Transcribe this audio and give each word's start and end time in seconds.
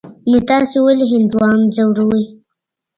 نو 0.29 0.37
تاسې 0.49 0.77
ولي 0.85 1.05
هندوان 1.13 1.57
ځوروئ. 1.75 2.23